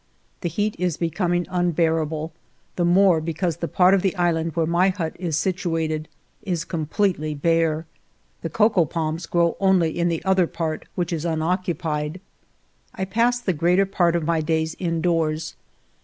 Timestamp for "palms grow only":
8.85-9.99